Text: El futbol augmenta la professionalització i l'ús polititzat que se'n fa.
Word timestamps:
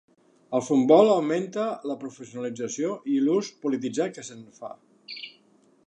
El 0.59 0.61
futbol 0.67 1.11
augmenta 1.15 1.65
la 1.91 1.97
professionalització 2.05 2.97
i 3.17 3.19
l'ús 3.27 3.53
polititzat 3.67 4.17
que 4.17 4.27
se'n 4.31 4.45
fa. 4.61 4.73